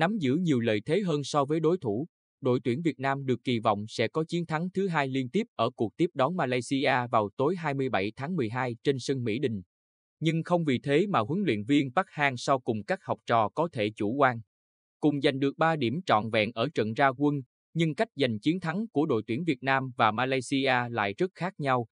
Nắm 0.00 0.18
giữ 0.18 0.34
nhiều 0.34 0.60
lợi 0.60 0.80
thế 0.86 1.00
hơn 1.00 1.24
so 1.24 1.44
với 1.44 1.60
đối 1.60 1.78
thủ, 1.78 2.06
đội 2.40 2.60
tuyển 2.64 2.82
Việt 2.82 2.98
Nam 2.98 3.26
được 3.26 3.44
kỳ 3.44 3.58
vọng 3.58 3.84
sẽ 3.88 4.08
có 4.08 4.24
chiến 4.28 4.46
thắng 4.46 4.70
thứ 4.70 4.88
hai 4.88 5.08
liên 5.08 5.28
tiếp 5.28 5.46
ở 5.54 5.70
cuộc 5.70 5.96
tiếp 5.96 6.10
đón 6.14 6.36
Malaysia 6.36 6.92
vào 7.10 7.30
tối 7.36 7.56
27 7.56 8.12
tháng 8.16 8.36
12 8.36 8.76
trên 8.82 8.96
sân 8.98 9.24
Mỹ 9.24 9.38
Đình. 9.38 9.62
Nhưng 10.20 10.42
không 10.42 10.64
vì 10.64 10.78
thế 10.78 11.06
mà 11.06 11.18
huấn 11.18 11.42
luyện 11.42 11.64
viên 11.64 11.92
Park 11.92 12.06
Hang-seo 12.06 12.58
cùng 12.60 12.84
các 12.84 12.98
học 13.02 13.18
trò 13.26 13.48
có 13.48 13.68
thể 13.72 13.90
chủ 13.96 14.14
quan. 14.14 14.40
Cùng 15.00 15.20
giành 15.20 15.38
được 15.38 15.58
3 15.58 15.76
điểm 15.76 16.00
trọn 16.06 16.30
vẹn 16.30 16.52
ở 16.54 16.68
trận 16.74 16.94
ra 16.94 17.08
quân, 17.08 17.42
nhưng 17.74 17.94
cách 17.94 18.08
giành 18.16 18.38
chiến 18.38 18.60
thắng 18.60 18.88
của 18.92 19.06
đội 19.06 19.22
tuyển 19.26 19.44
Việt 19.44 19.62
Nam 19.62 19.90
và 19.96 20.10
Malaysia 20.10 20.74
lại 20.90 21.14
rất 21.18 21.30
khác 21.34 21.54
nhau. 21.58 21.86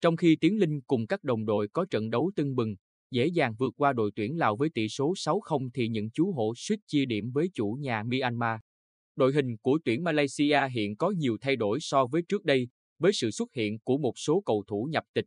Trong 0.00 0.16
khi 0.16 0.36
Tiến 0.40 0.58
Linh 0.58 0.80
cùng 0.86 1.06
các 1.06 1.24
đồng 1.24 1.46
đội 1.46 1.68
có 1.68 1.86
trận 1.90 2.10
đấu 2.10 2.30
tưng 2.36 2.54
bừng, 2.54 2.76
dễ 3.10 3.26
dàng 3.26 3.54
vượt 3.58 3.74
qua 3.76 3.92
đội 3.92 4.10
tuyển 4.16 4.38
Lào 4.38 4.56
với 4.56 4.68
tỷ 4.74 4.88
số 4.88 5.12
6-0 5.12 5.70
thì 5.74 5.88
những 5.88 6.10
chú 6.10 6.32
hổ 6.32 6.52
suýt 6.56 6.80
chia 6.86 7.04
điểm 7.04 7.30
với 7.30 7.50
chủ 7.54 7.76
nhà 7.80 8.02
Myanmar. 8.02 8.60
Đội 9.16 9.32
hình 9.32 9.56
của 9.56 9.78
tuyển 9.84 10.04
Malaysia 10.04 10.60
hiện 10.72 10.96
có 10.96 11.10
nhiều 11.10 11.36
thay 11.40 11.56
đổi 11.56 11.78
so 11.80 12.06
với 12.06 12.22
trước 12.22 12.44
đây, 12.44 12.68
với 12.98 13.12
sự 13.12 13.30
xuất 13.30 13.54
hiện 13.54 13.78
của 13.78 13.98
một 13.98 14.12
số 14.16 14.42
cầu 14.46 14.64
thủ 14.66 14.88
nhập 14.90 15.04
tịch. 15.14 15.26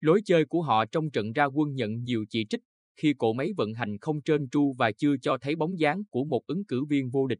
Lối 0.00 0.20
chơi 0.24 0.44
của 0.44 0.62
họ 0.62 0.84
trong 0.84 1.10
trận 1.10 1.32
ra 1.32 1.44
quân 1.44 1.74
nhận 1.74 2.02
nhiều 2.02 2.24
chỉ 2.30 2.46
trích 2.50 2.60
khi 2.96 3.14
cỗ 3.18 3.32
máy 3.32 3.52
vận 3.56 3.74
hành 3.74 3.98
không 3.98 4.22
trơn 4.22 4.48
tru 4.48 4.74
và 4.78 4.92
chưa 4.92 5.16
cho 5.22 5.38
thấy 5.40 5.56
bóng 5.56 5.78
dáng 5.78 6.02
của 6.10 6.24
một 6.24 6.42
ứng 6.46 6.64
cử 6.64 6.84
viên 6.84 7.10
vô 7.10 7.26
địch. 7.26 7.38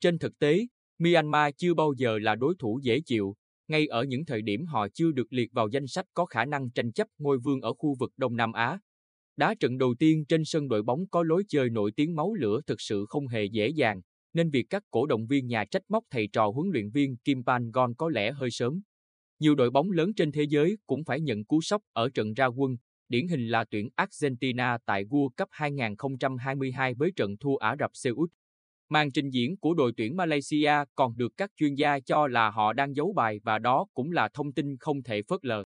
Trên 0.00 0.18
thực 0.18 0.38
tế, 0.38 0.66
Myanmar 0.98 1.54
chưa 1.56 1.74
bao 1.74 1.92
giờ 1.96 2.18
là 2.18 2.34
đối 2.34 2.54
thủ 2.58 2.80
dễ 2.82 3.00
chịu, 3.00 3.34
ngay 3.68 3.86
ở 3.86 4.04
những 4.04 4.24
thời 4.24 4.42
điểm 4.42 4.66
họ 4.66 4.88
chưa 4.94 5.12
được 5.12 5.32
liệt 5.32 5.52
vào 5.52 5.68
danh 5.68 5.86
sách 5.86 6.06
có 6.14 6.24
khả 6.26 6.44
năng 6.44 6.70
tranh 6.70 6.92
chấp 6.92 7.08
ngôi 7.18 7.38
vương 7.38 7.60
ở 7.60 7.72
khu 7.74 7.96
vực 7.98 8.12
Đông 8.16 8.36
Nam 8.36 8.52
Á. 8.52 8.78
Đá 9.36 9.54
trận 9.60 9.78
đầu 9.78 9.94
tiên 9.98 10.24
trên 10.28 10.44
sân 10.44 10.68
đội 10.68 10.82
bóng 10.82 11.06
có 11.06 11.22
lối 11.22 11.44
chơi 11.48 11.70
nổi 11.70 11.92
tiếng 11.96 12.14
máu 12.14 12.34
lửa 12.34 12.60
thực 12.66 12.80
sự 12.80 13.06
không 13.08 13.28
hề 13.28 13.44
dễ 13.44 13.68
dàng, 13.68 14.00
nên 14.32 14.50
việc 14.50 14.66
các 14.70 14.82
cổ 14.90 15.06
động 15.06 15.26
viên 15.26 15.46
nhà 15.46 15.64
trách 15.64 15.82
móc 15.88 16.04
thầy 16.10 16.28
trò 16.32 16.48
huấn 16.48 16.70
luyện 16.72 16.90
viên 16.90 17.16
Kim 17.16 17.44
Pan 17.44 17.70
Gon 17.70 17.94
có 17.94 18.08
lẽ 18.08 18.32
hơi 18.32 18.50
sớm. 18.50 18.82
Nhiều 19.38 19.54
đội 19.54 19.70
bóng 19.70 19.90
lớn 19.90 20.14
trên 20.14 20.32
thế 20.32 20.42
giới 20.42 20.78
cũng 20.86 21.04
phải 21.04 21.20
nhận 21.20 21.44
cú 21.44 21.60
sốc 21.60 21.82
ở 21.92 22.08
trận 22.14 22.34
ra 22.34 22.46
quân, 22.46 22.76
điển 23.08 23.28
hình 23.28 23.48
là 23.48 23.64
tuyển 23.70 23.88
Argentina 23.94 24.78
tại 24.86 25.04
World 25.04 25.28
Cup 25.28 25.48
2022 25.50 26.94
với 26.94 27.10
trận 27.16 27.36
thua 27.36 27.56
Ả 27.56 27.76
Rập 27.78 27.90
Xê 27.94 28.10
Út. 28.10 28.30
Màn 28.88 29.12
trình 29.12 29.30
diễn 29.30 29.56
của 29.56 29.74
đội 29.74 29.92
tuyển 29.96 30.16
Malaysia 30.16 30.72
còn 30.94 31.16
được 31.16 31.32
các 31.36 31.50
chuyên 31.56 31.74
gia 31.74 32.00
cho 32.00 32.26
là 32.26 32.50
họ 32.50 32.72
đang 32.72 32.94
giấu 32.94 33.12
bài 33.12 33.40
và 33.44 33.58
đó 33.58 33.86
cũng 33.94 34.12
là 34.12 34.28
thông 34.34 34.52
tin 34.52 34.76
không 34.76 35.02
thể 35.02 35.22
phớt 35.22 35.44
lờ. 35.44 35.64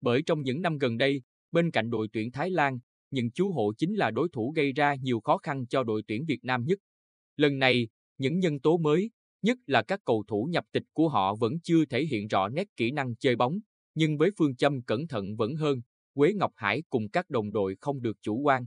Bởi 0.00 0.22
trong 0.22 0.42
những 0.42 0.62
năm 0.62 0.78
gần 0.78 0.98
đây, 0.98 1.22
bên 1.52 1.70
cạnh 1.70 1.90
đội 1.90 2.08
tuyển 2.12 2.32
Thái 2.32 2.50
Lan, 2.50 2.78
những 3.10 3.30
chú 3.30 3.52
hộ 3.52 3.72
chính 3.78 3.94
là 3.94 4.10
đối 4.10 4.28
thủ 4.32 4.52
gây 4.56 4.72
ra 4.72 4.94
nhiều 4.94 5.20
khó 5.20 5.38
khăn 5.38 5.66
cho 5.66 5.84
đội 5.84 6.02
tuyển 6.06 6.24
Việt 6.24 6.44
Nam 6.44 6.64
nhất. 6.64 6.78
Lần 7.36 7.58
này, 7.58 7.88
những 8.18 8.38
nhân 8.38 8.60
tố 8.60 8.78
mới, 8.78 9.10
nhất 9.42 9.58
là 9.66 9.82
các 9.82 10.00
cầu 10.04 10.24
thủ 10.28 10.48
nhập 10.50 10.64
tịch 10.72 10.82
của 10.92 11.08
họ 11.08 11.34
vẫn 11.34 11.60
chưa 11.60 11.84
thể 11.84 12.04
hiện 12.04 12.28
rõ 12.28 12.48
nét 12.48 12.68
kỹ 12.76 12.90
năng 12.90 13.16
chơi 13.16 13.36
bóng, 13.36 13.58
nhưng 13.94 14.18
với 14.18 14.30
phương 14.38 14.56
châm 14.56 14.82
cẩn 14.82 15.08
thận 15.08 15.36
vẫn 15.36 15.54
hơn, 15.54 15.80
Quế 16.14 16.32
Ngọc 16.32 16.52
Hải 16.56 16.82
cùng 16.90 17.08
các 17.08 17.30
đồng 17.30 17.52
đội 17.52 17.76
không 17.80 18.02
được 18.02 18.16
chủ 18.22 18.36
quan. 18.36 18.66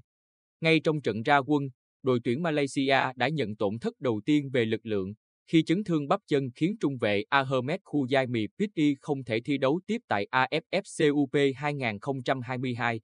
Ngay 0.62 0.80
trong 0.80 1.02
trận 1.02 1.23
ra 1.23 1.38
quân, 1.38 1.69
đội 2.03 2.19
tuyển 2.23 2.44
Malaysia 2.44 3.00
đã 3.16 3.30
nhận 3.30 3.56
tổn 3.56 3.80
thất 3.80 4.00
đầu 4.00 4.22
tiên 4.25 4.50
về 4.50 4.66
lực 4.66 4.86
lượng 4.86 5.14
khi 5.47 5.64
chấn 5.64 5.84
thương 5.84 6.08
bắp 6.08 6.22
chân 6.28 6.52
khiến 6.56 6.75
trung 6.80 6.97
vệ 6.97 7.23
Ahmed 7.30 7.80
Khuzaimi 7.86 8.47
Pitti 8.59 8.95
không 9.02 9.23
thể 9.23 9.39
thi 9.42 9.58
đấu 9.58 9.80
tiếp 9.88 10.02
tại 10.08 10.28
AFF 10.31 11.14
Cup 11.14 11.30
2022. 11.56 13.00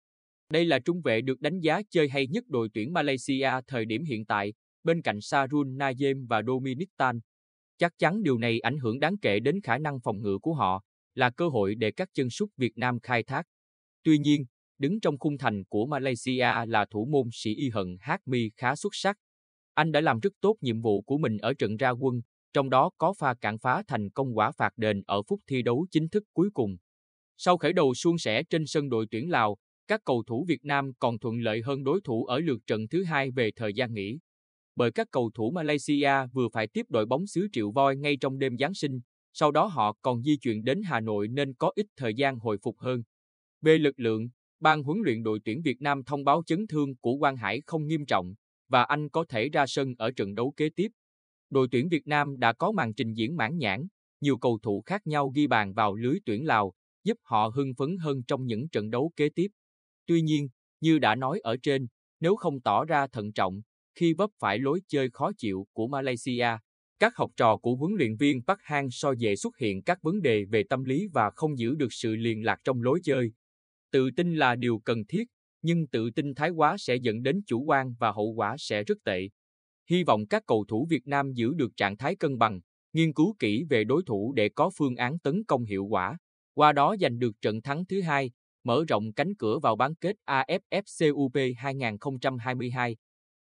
Đây 0.49 0.65
là 0.65 0.79
trung 0.79 1.01
vệ 1.01 1.21
được 1.21 1.41
đánh 1.41 1.59
giá 1.59 1.81
chơi 1.89 2.09
hay 2.09 2.27
nhất 2.27 2.43
đội 2.47 2.69
tuyển 2.73 2.93
Malaysia 2.93 3.49
thời 3.67 3.85
điểm 3.85 4.03
hiện 4.03 4.25
tại, 4.25 4.53
bên 4.83 5.01
cạnh 5.01 5.21
Sarun 5.21 5.77
Najem 5.77 6.27
và 6.27 6.41
Dominic 6.47 6.89
Tan. 6.97 7.19
Chắc 7.77 7.93
chắn 7.97 8.23
điều 8.23 8.37
này 8.37 8.59
ảnh 8.59 8.77
hưởng 8.77 8.99
đáng 8.99 9.17
kể 9.17 9.39
đến 9.39 9.61
khả 9.61 9.77
năng 9.77 9.99
phòng 9.99 10.21
ngự 10.21 10.39
của 10.41 10.53
họ, 10.53 10.83
là 11.15 11.29
cơ 11.29 11.49
hội 11.49 11.75
để 11.75 11.91
các 11.91 12.09
chân 12.13 12.29
sút 12.29 12.49
Việt 12.57 12.77
Nam 12.77 12.99
khai 13.03 13.23
thác. 13.23 13.43
Tuy 14.03 14.17
nhiên, 14.17 14.45
đứng 14.77 14.99
trong 14.99 15.17
khung 15.19 15.37
thành 15.37 15.63
của 15.69 15.85
Malaysia 15.85 16.51
là 16.67 16.85
thủ 16.91 17.05
môn 17.11 17.29
sĩ 17.31 17.55
Y 17.55 17.69
Hận 17.69 17.97
Hakmi 17.99 18.49
khá 18.57 18.75
xuất 18.75 18.95
sắc. 18.95 19.17
Anh 19.73 19.91
đã 19.91 20.01
làm 20.01 20.19
rất 20.19 20.33
tốt 20.41 20.55
nhiệm 20.61 20.81
vụ 20.81 21.01
của 21.01 21.17
mình 21.17 21.37
ở 21.37 21.53
trận 21.53 21.77
ra 21.77 21.89
quân, 21.89 22.21
trong 22.53 22.69
đó 22.69 22.89
có 22.97 23.13
pha 23.13 23.33
cản 23.33 23.57
phá 23.57 23.83
thành 23.87 24.09
công 24.09 24.37
quả 24.37 24.51
phạt 24.51 24.77
đền 24.77 25.01
ở 25.07 25.21
phút 25.27 25.39
thi 25.47 25.61
đấu 25.61 25.87
chính 25.91 26.09
thức 26.09 26.23
cuối 26.33 26.49
cùng. 26.53 26.77
Sau 27.37 27.57
khởi 27.57 27.73
đầu 27.73 27.93
suôn 27.93 28.17
sẻ 28.17 28.43
trên 28.43 28.63
sân 28.65 28.89
đội 28.89 29.05
tuyển 29.11 29.29
Lào, 29.29 29.57
các 29.87 30.01
cầu 30.05 30.23
thủ 30.23 30.45
Việt 30.47 30.65
Nam 30.65 30.91
còn 30.99 31.19
thuận 31.19 31.39
lợi 31.39 31.61
hơn 31.61 31.83
đối 31.83 32.01
thủ 32.01 32.25
ở 32.25 32.39
lượt 32.39 32.59
trận 32.67 32.87
thứ 32.87 33.03
hai 33.03 33.31
về 33.31 33.51
thời 33.55 33.73
gian 33.73 33.93
nghỉ. 33.93 34.19
Bởi 34.75 34.91
các 34.91 35.07
cầu 35.11 35.31
thủ 35.33 35.51
Malaysia 35.51 36.11
vừa 36.33 36.49
phải 36.49 36.67
tiếp 36.67 36.85
đội 36.89 37.05
bóng 37.05 37.27
xứ 37.27 37.47
Triệu 37.51 37.71
Voi 37.71 37.95
ngay 37.97 38.17
trong 38.17 38.39
đêm 38.39 38.57
Giáng 38.57 38.73
sinh, 38.73 38.99
sau 39.33 39.51
đó 39.51 39.65
họ 39.65 39.97
còn 40.01 40.23
di 40.23 40.37
chuyển 40.37 40.63
đến 40.63 40.81
Hà 40.81 40.99
Nội 40.99 41.27
nên 41.27 41.53
có 41.53 41.71
ít 41.75 41.85
thời 41.95 42.13
gian 42.13 42.39
hồi 42.39 42.57
phục 42.63 42.79
hơn. 42.79 43.03
Về 43.61 43.77
lực 43.77 43.99
lượng, 43.99 44.29
ban 44.59 44.83
huấn 44.83 44.97
luyện 45.03 45.23
đội 45.23 45.39
tuyển 45.45 45.61
Việt 45.61 45.81
Nam 45.81 46.03
thông 46.03 46.23
báo 46.23 46.43
chấn 46.45 46.67
thương 46.67 46.95
của 46.95 47.17
Quang 47.17 47.37
Hải 47.37 47.61
không 47.65 47.87
nghiêm 47.87 48.05
trọng 48.05 48.33
và 48.69 48.83
anh 48.83 49.09
có 49.09 49.25
thể 49.29 49.49
ra 49.49 49.65
sân 49.67 49.95
ở 49.97 50.11
trận 50.11 50.35
đấu 50.35 50.53
kế 50.57 50.69
tiếp. 50.69 50.91
Đội 51.49 51.67
tuyển 51.71 51.89
Việt 51.89 52.07
Nam 52.07 52.39
đã 52.39 52.53
có 52.53 52.71
màn 52.71 52.93
trình 52.93 53.13
diễn 53.13 53.35
mãn 53.35 53.57
nhãn, 53.57 53.87
nhiều 54.21 54.37
cầu 54.37 54.59
thủ 54.63 54.81
khác 54.85 55.07
nhau 55.07 55.29
ghi 55.29 55.47
bàn 55.47 55.73
vào 55.73 55.95
lưới 55.95 56.17
tuyển 56.25 56.45
Lào, 56.45 56.73
giúp 57.03 57.17
họ 57.21 57.51
hưng 57.55 57.73
phấn 57.73 57.97
hơn 57.97 58.23
trong 58.23 58.45
những 58.45 58.69
trận 58.69 58.89
đấu 58.89 59.11
kế 59.15 59.29
tiếp. 59.29 59.47
Tuy 60.07 60.21
nhiên, 60.21 60.49
như 60.81 60.99
đã 60.99 61.15
nói 61.15 61.39
ở 61.43 61.57
trên, 61.63 61.87
nếu 62.19 62.35
không 62.35 62.61
tỏ 62.61 62.85
ra 62.85 63.07
thận 63.07 63.33
trọng, 63.33 63.61
khi 63.95 64.13
vấp 64.13 64.29
phải 64.39 64.59
lối 64.59 64.81
chơi 64.87 65.09
khó 65.13 65.31
chịu 65.37 65.67
của 65.73 65.87
Malaysia, 65.87 66.47
các 66.99 67.15
học 67.15 67.31
trò 67.37 67.57
của 67.57 67.75
huấn 67.75 67.93
luyện 67.97 68.15
viên 68.15 68.43
Park 68.43 68.59
Hang 68.61 68.87
so 68.91 69.11
dễ 69.11 69.35
xuất 69.35 69.57
hiện 69.57 69.83
các 69.83 69.99
vấn 70.01 70.21
đề 70.21 70.45
về 70.45 70.63
tâm 70.69 70.83
lý 70.83 71.07
và 71.13 71.31
không 71.35 71.59
giữ 71.59 71.75
được 71.75 71.93
sự 71.93 72.15
liên 72.15 72.45
lạc 72.45 72.59
trong 72.63 72.81
lối 72.81 72.99
chơi. 73.03 73.31
Tự 73.91 74.09
tin 74.15 74.35
là 74.35 74.55
điều 74.55 74.79
cần 74.79 75.05
thiết, 75.05 75.23
nhưng 75.61 75.87
tự 75.87 76.09
tin 76.11 76.35
thái 76.35 76.49
quá 76.49 76.75
sẽ 76.79 76.95
dẫn 76.95 77.23
đến 77.23 77.41
chủ 77.47 77.63
quan 77.63 77.95
và 77.99 78.11
hậu 78.11 78.33
quả 78.33 78.55
sẽ 78.59 78.83
rất 78.83 78.97
tệ. 79.03 79.29
Hy 79.89 80.03
vọng 80.03 80.27
các 80.27 80.43
cầu 80.47 80.65
thủ 80.67 80.87
Việt 80.89 81.07
Nam 81.07 81.33
giữ 81.33 81.53
được 81.53 81.77
trạng 81.77 81.97
thái 81.97 82.15
cân 82.15 82.37
bằng, 82.37 82.59
nghiên 82.93 83.13
cứu 83.13 83.35
kỹ 83.39 83.63
về 83.69 83.83
đối 83.83 84.03
thủ 84.05 84.33
để 84.35 84.49
có 84.49 84.71
phương 84.77 84.95
án 84.95 85.19
tấn 85.19 85.43
công 85.43 85.65
hiệu 85.65 85.85
quả, 85.85 86.17
qua 86.53 86.73
đó 86.73 86.95
giành 87.01 87.19
được 87.19 87.41
trận 87.41 87.61
thắng 87.61 87.85
thứ 87.85 88.01
hai, 88.01 88.31
mở 88.67 88.83
rộng 88.87 89.13
cánh 89.13 89.35
cửa 89.35 89.59
vào 89.59 89.75
bán 89.75 89.95
kết 89.95 90.15
AFF 90.25 91.13
Cup 91.13 91.33
2022. 91.57 92.95